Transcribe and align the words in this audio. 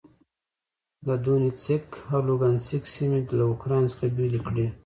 د 1.07 1.09
دونیتسک 1.25 1.85
او 2.13 2.19
لوګانسک 2.27 2.83
سیمې 2.95 3.19
له 3.37 3.43
اوکراین 3.51 3.85
څخه 3.91 4.05
بېلې 4.15 4.39
کړې. 4.47 4.65